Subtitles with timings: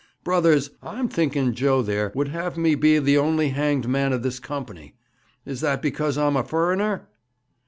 [0.23, 4.39] 'Brothers, I'm thinking Joe there would have me be the only hanged man of this
[4.39, 4.95] company.
[5.45, 7.05] Is that because I'm a furriner?'